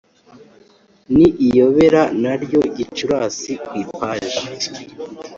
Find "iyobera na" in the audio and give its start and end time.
1.45-2.33